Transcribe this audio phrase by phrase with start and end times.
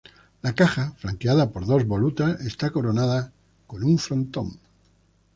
[0.41, 3.31] La caja, flanqueada por dos volutas, esta coronada
[3.67, 4.57] con un frontón.